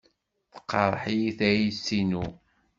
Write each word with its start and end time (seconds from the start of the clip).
Teqreḥ-iyi 0.53 1.31
tayet-inu. 1.39 2.25